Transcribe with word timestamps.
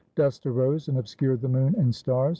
Dust 0.15 0.47
arose 0.47 0.87
and 0.87 0.97
obscured 0.97 1.41
the 1.41 1.47
moon 1.47 1.75
and 1.77 1.93
stars. 1.93 2.29